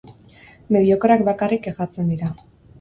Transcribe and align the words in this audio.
Mediokreak 0.77 1.23
bakarrik 1.29 1.65
kejatzen 1.69 2.13
dira. 2.17 2.35